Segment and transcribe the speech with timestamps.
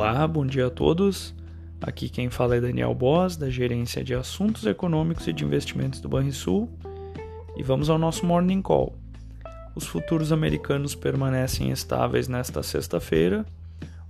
[0.00, 1.34] Olá, bom dia a todos.
[1.82, 6.08] Aqui quem fala é Daniel Boss, da Gerência de Assuntos Econômicos e de Investimentos do
[6.08, 6.70] Banrisul,
[7.56, 8.96] e vamos ao nosso Morning Call.
[9.74, 13.44] Os futuros americanos permanecem estáveis nesta sexta-feira.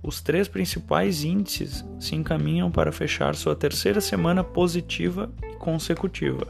[0.03, 6.49] Os três principais índices se encaminham para fechar sua terceira semana positiva e consecutiva.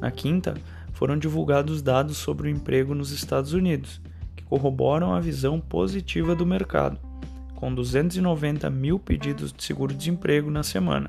[0.00, 0.54] Na quinta,
[0.94, 4.00] foram divulgados dados sobre o emprego nos Estados Unidos,
[4.34, 7.11] que corroboram a visão positiva do mercado
[7.62, 11.08] com 290 mil pedidos de seguro-desemprego na semana,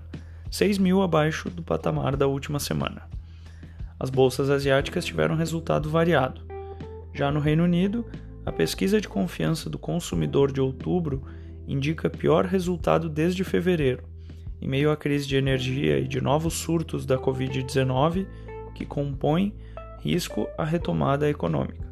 [0.52, 3.10] 6 mil abaixo do patamar da última semana.
[4.00, 6.42] As bolsas asiáticas tiveram resultado variado.
[7.12, 8.06] Já no Reino Unido,
[8.46, 11.24] a pesquisa de confiança do consumidor de outubro
[11.68, 14.04] indica pior resultado desde fevereiro,
[14.62, 18.28] em meio à crise de energia e de novos surtos da Covid-19
[18.76, 19.56] que compõem
[20.02, 21.83] risco à retomada econômica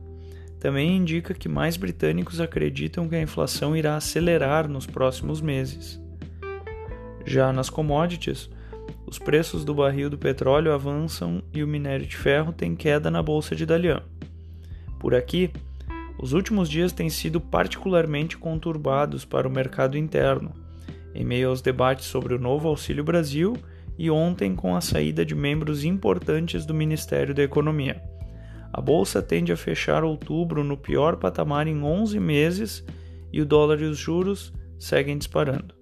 [0.62, 6.00] também indica que mais britânicos acreditam que a inflação irá acelerar nos próximos meses.
[7.26, 8.48] Já nas commodities,
[9.08, 13.24] os preços do barril do petróleo avançam e o minério de ferro tem queda na
[13.24, 14.04] bolsa de Dalian.
[15.00, 15.50] Por aqui,
[16.20, 20.54] os últimos dias têm sido particularmente conturbados para o mercado interno,
[21.16, 23.58] em meio aos debates sobre o novo Auxílio Brasil
[23.98, 28.00] e ontem com a saída de membros importantes do Ministério da Economia.
[28.74, 32.86] A bolsa tende a fechar outubro no pior patamar em 11 meses
[33.32, 35.76] e o dólar e os juros seguem disparando.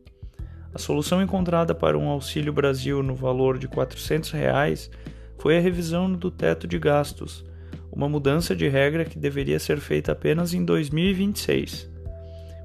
[0.73, 4.90] A solução encontrada para um Auxílio Brasil no valor de 400 reais
[5.38, 7.45] foi a revisão do teto de gastos,
[7.92, 11.90] uma mudança de regra que deveria ser feita apenas em 2026.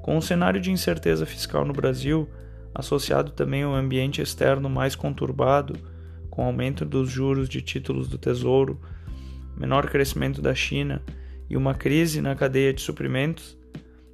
[0.03, 2.29] Com o cenário de incerteza fiscal no Brasil,
[2.75, 5.79] associado também ao ambiente externo mais conturbado,
[6.29, 8.81] com aumento dos juros de títulos do Tesouro,
[9.57, 11.03] menor crescimento da China
[11.49, 13.57] e uma crise na cadeia de suprimentos,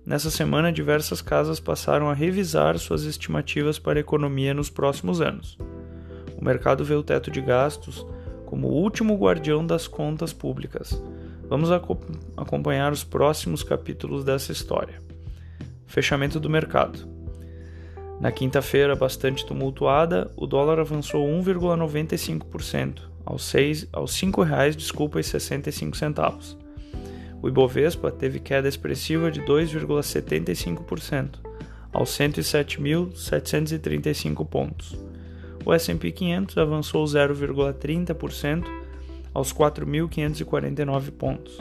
[0.05, 5.58] nessa semana diversas casas passaram a revisar suas estimativas para a economia nos próximos anos.
[6.37, 8.06] O mercado vê o teto de gastos
[8.47, 11.00] como o último guardião das contas públicas.
[11.48, 11.70] Vamos
[12.36, 15.00] acompanhar os próximos capítulos dessa história.
[15.86, 17.09] Fechamento do mercado.
[18.20, 25.25] Na quinta-feira, bastante tumultuada, o dólar avançou 1,95%, aos, seis, aos R$ 5,00, desculpa, e
[25.25, 26.58] 65 centavos.
[27.42, 31.38] O Ibovespa teve queda expressiva de 2,75%,
[31.92, 34.98] aos 107.735 pontos.
[35.64, 38.66] O S&P 500 avançou 0,30%
[39.32, 41.56] aos 4.549 pontos.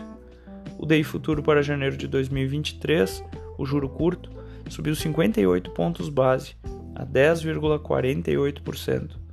[0.78, 3.22] O DI futuro para janeiro de 2023,
[3.58, 4.32] o juro curto,
[4.70, 6.56] subiu 58 pontos base
[6.96, 9.29] a 10,48%.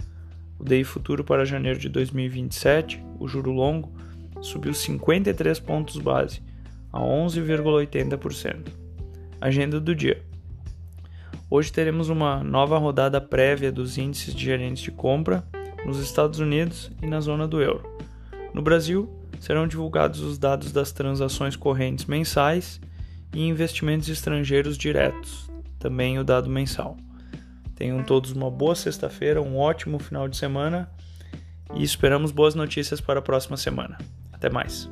[0.59, 3.93] O DI futuro para janeiro de 2027, o juro longo,
[4.41, 6.43] subiu 53 pontos base,
[6.93, 8.69] a 11,80%.
[9.41, 10.22] Agenda do dia.
[11.49, 15.45] Hoje teremos uma nova rodada prévia dos índices de gerentes de compra
[15.84, 17.89] nos Estados Unidos e na zona do euro.
[18.53, 19.09] No Brasil,
[19.39, 22.81] serão divulgados os dados das transações correntes mensais
[23.33, 26.97] e investimentos estrangeiros diretos, também o dado mensal.
[27.76, 30.91] Tenham todos uma boa sexta-feira, um ótimo final de semana
[31.75, 33.98] e esperamos boas notícias para a próxima semana.
[34.32, 34.91] Até mais.